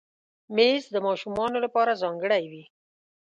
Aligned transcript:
مېز 0.55 0.83
د 0.93 0.97
ماشومانو 1.07 1.57
لپاره 1.65 1.99
ځانګړی 2.01 2.43
وي. 2.51 2.63